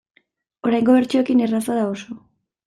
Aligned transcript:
Oraingo 0.69 0.95
bertsioekin 0.95 1.45
erraza 1.49 1.77
da, 1.81 1.85
oso. 1.93 2.19